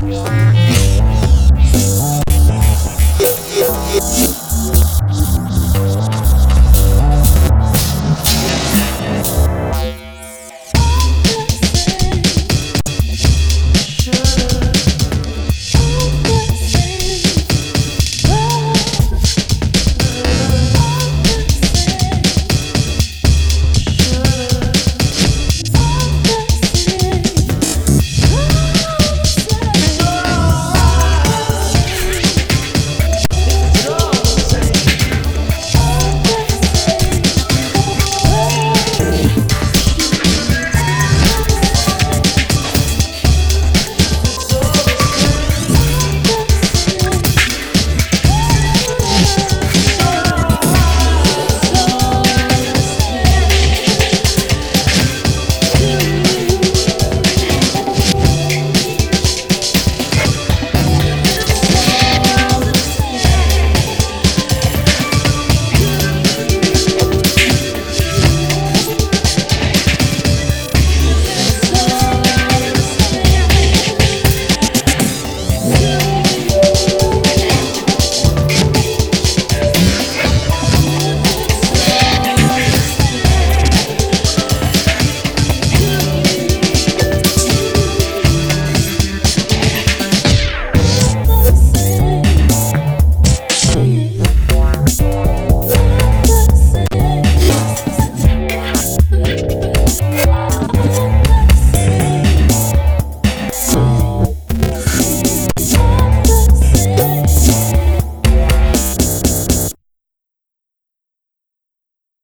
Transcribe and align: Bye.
Bye. 0.00 0.49